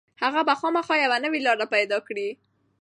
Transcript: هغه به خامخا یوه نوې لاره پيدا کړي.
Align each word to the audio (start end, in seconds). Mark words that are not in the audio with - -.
هغه 0.23 0.41
به 0.47 0.53
خامخا 0.59 0.95
یوه 1.05 1.17
نوې 1.25 1.39
لاره 1.45 1.65
پيدا 1.75 1.97
کړي. 2.07 2.27